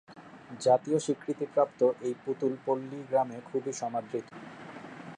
[0.61, 4.25] জাতীয় স্বীকৃতিপ্রাপ্ত এই পুতুল পল্লী গ্রামে খুবই সমাদৃত।